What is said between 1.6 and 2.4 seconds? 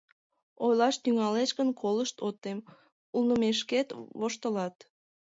колышт от